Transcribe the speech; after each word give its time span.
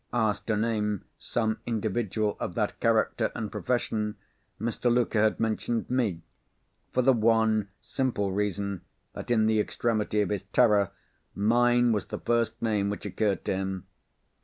Asked 0.13 0.47
to 0.47 0.57
name 0.57 1.03
some 1.19 1.59
individual 1.67 2.35
of 2.39 2.55
that 2.55 2.79
character 2.79 3.31
and 3.35 3.51
profession, 3.51 4.15
Mr. 4.59 4.91
Luker 4.91 5.21
had 5.21 5.39
mentioned 5.39 5.91
me—for 5.91 7.03
the 7.03 7.13
one 7.13 7.67
simple 7.81 8.31
reason 8.31 8.81
that, 9.13 9.29
in 9.29 9.45
the 9.45 9.59
extremity 9.59 10.21
of 10.21 10.29
his 10.29 10.41
terror, 10.41 10.89
mine 11.35 11.91
was 11.91 12.07
the 12.07 12.17
first 12.17 12.59
name 12.63 12.89
which 12.89 13.05
occurred 13.05 13.45
to 13.45 13.53
him. 13.55 13.85